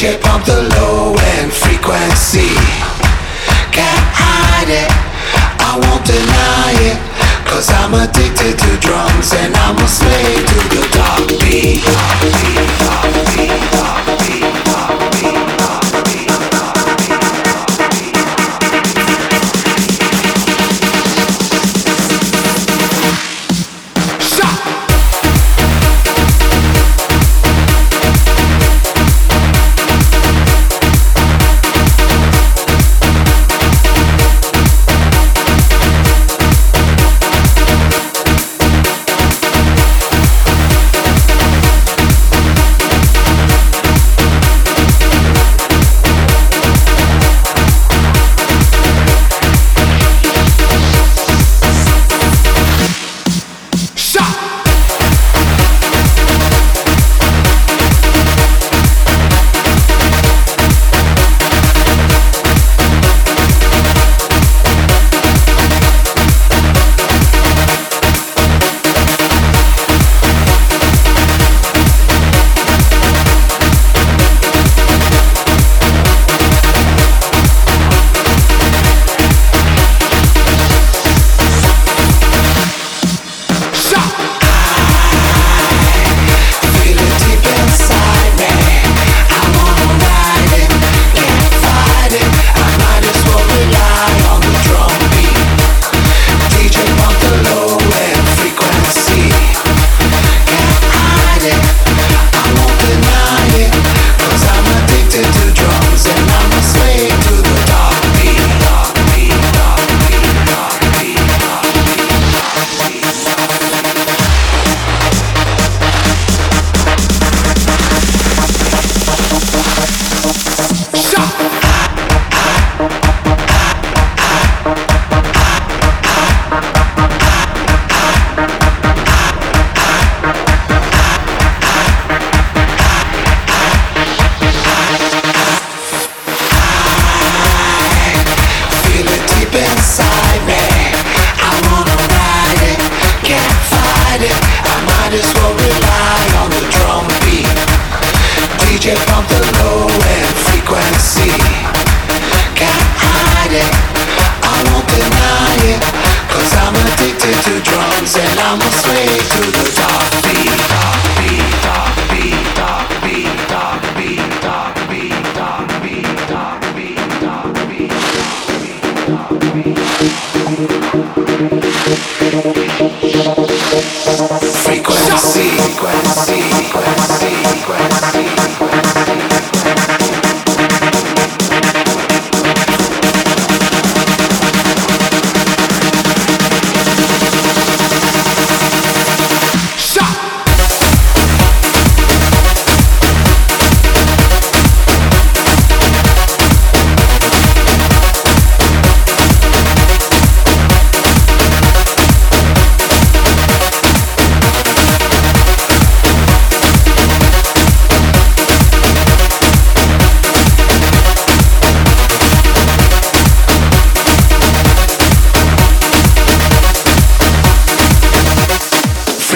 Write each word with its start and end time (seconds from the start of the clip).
DJ 0.00 0.18
pump 0.18 0.46
the 0.46 0.69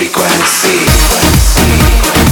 frequency. 0.06 0.84
frequency. 0.84 2.23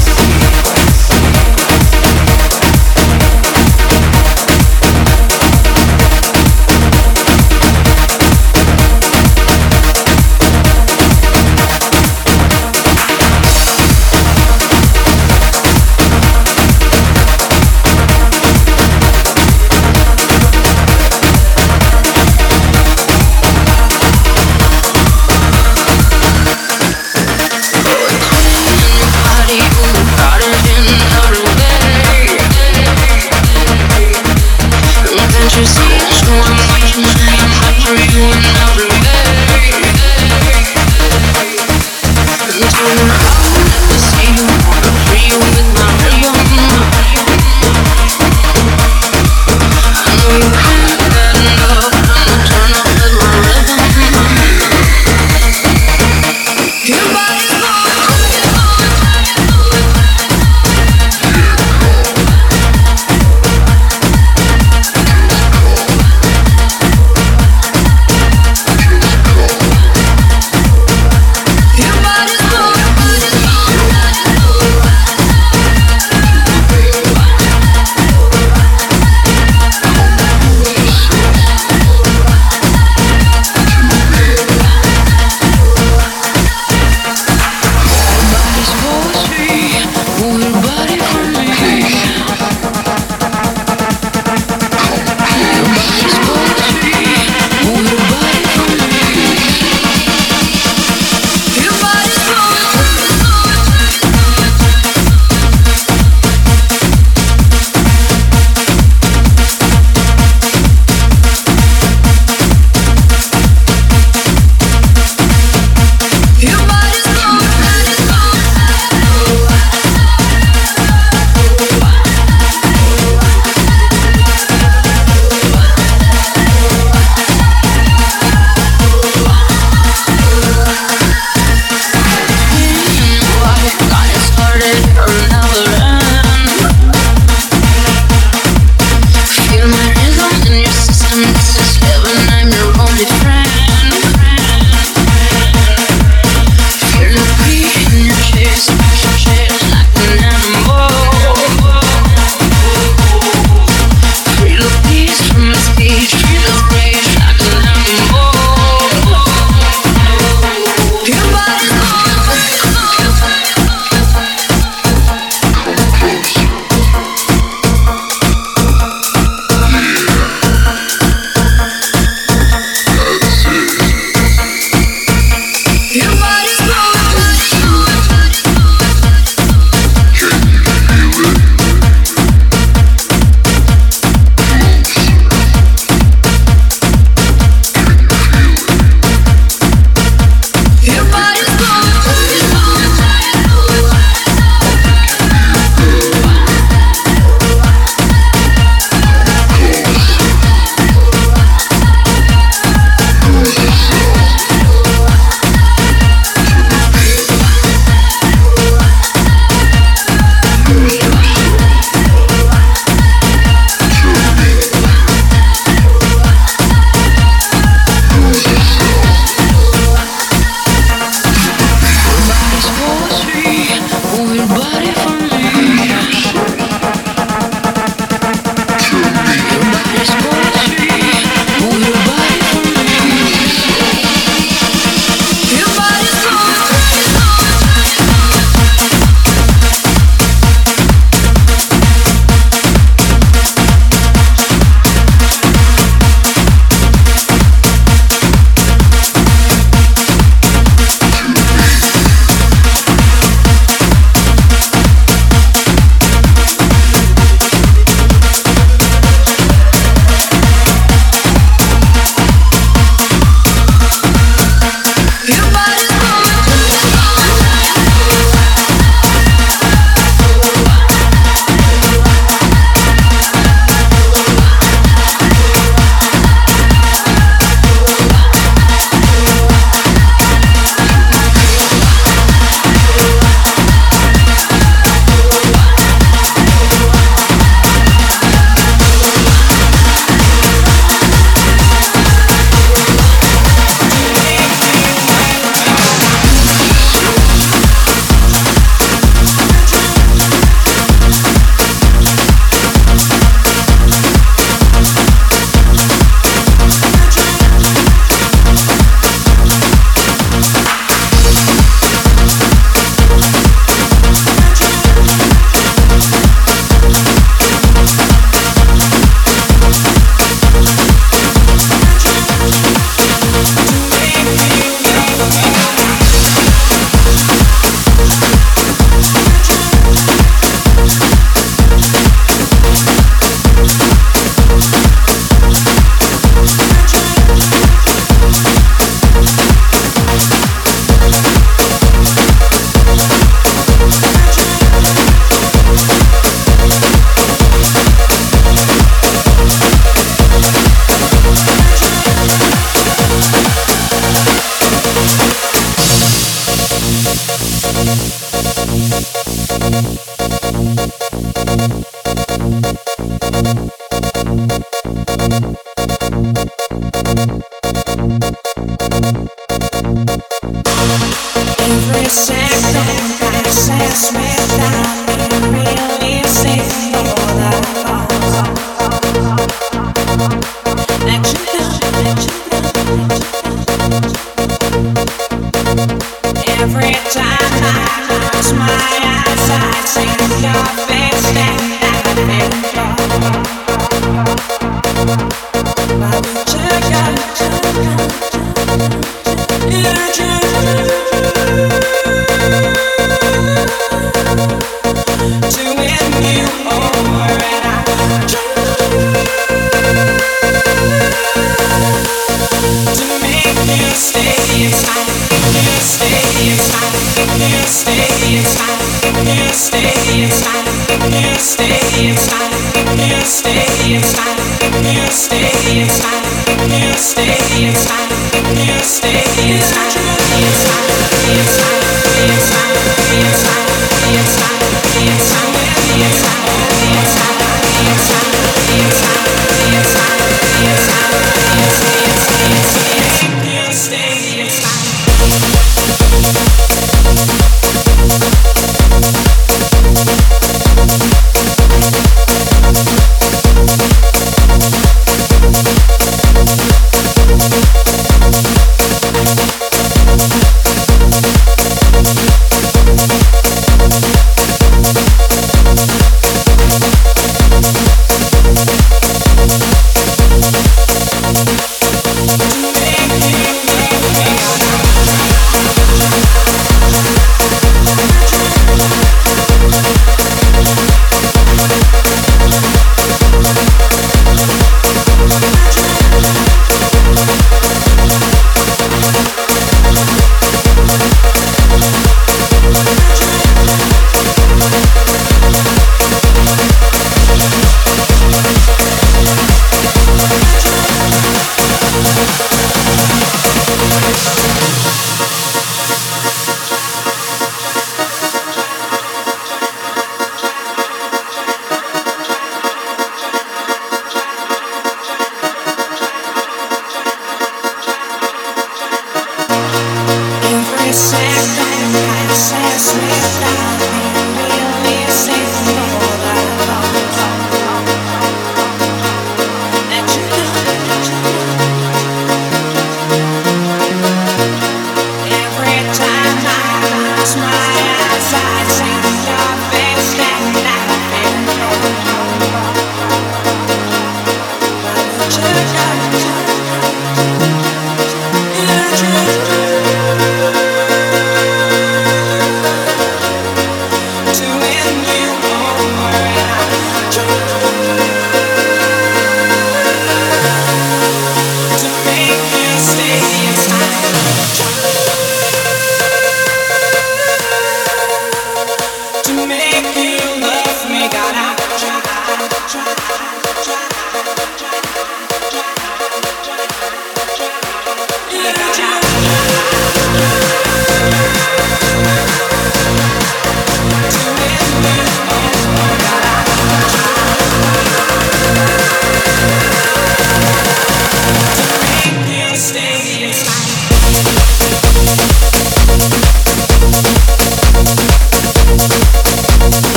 puerta. 374.22 375.31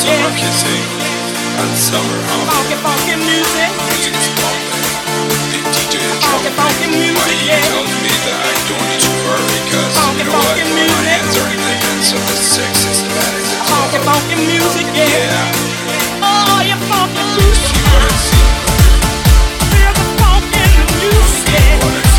summer 0.00 0.32
kissing 0.32 0.84
and 1.60 1.70
summer 1.76 2.20
humping. 2.32 2.48
Funky, 2.48 2.76
funky 2.80 3.16
music. 3.20 3.68
Music's 3.84 4.32
pumping. 4.40 4.84
The 5.52 5.60
DJ 5.76 6.00
is 6.00 6.16
jumping. 6.24 6.56
Why 6.56 7.28
he 7.28 7.52
yeah. 7.52 7.60
tells 7.68 7.92
me 8.00 8.12
that 8.24 8.38
I 8.40 8.52
don't 8.64 8.80
need 8.88 9.02
to 9.04 9.12
worry 9.28 9.44
because 9.60 9.92
funky, 9.92 10.24
you 10.24 10.32
know 10.32 10.40
what? 10.40 10.56
My 10.56 11.04
hands 11.04 11.36
are 11.36 11.50
in 11.52 11.60
the 11.60 11.76
hands 11.84 12.08
of 12.16 12.22
the 12.24 12.36
sexiest 12.40 13.04
man 13.12 13.32
in 13.36 13.44
the 13.44 13.60
world. 13.60 13.92
Funky, 13.92 14.00
funky 14.08 14.36
music, 14.40 14.88
yeah. 14.96 16.24
Oh, 16.24 16.64
you 16.64 16.80
funky 16.88 17.20
music. 17.36 17.60
See 17.60 17.84
what 17.92 18.00
I 18.00 18.16
see. 18.24 18.40
Feel 19.68 19.92
the 20.00 20.06
funky 20.16 20.64
music. 20.96 22.09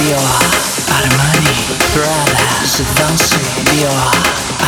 Dior, 0.00 0.30
Armani, 0.96 1.52
Prada, 1.92 2.36
Savansi, 2.64 3.38
Dior, 3.70 4.10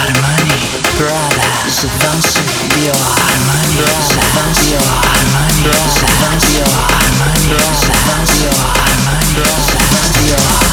Armani, 0.03 0.59
Prada, 0.97 1.45
Savansi, 1.69 2.41
Dior, 2.75 3.05
Armani, 3.29 3.77
Savansi, 4.11 4.69
Dior, 4.69 4.89
Armani, 5.15 5.65
Savansi, 5.99 6.51
Dior, 6.53 6.73
Armani, 6.99 7.53
Savansi, 7.83 8.39
Dior, 8.39 8.61
Armani, 8.89 9.43
Savansi, 9.69 10.13
Dior. 10.25 10.69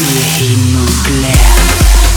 Vieil 0.00 0.72
nuclear. 0.72 2.09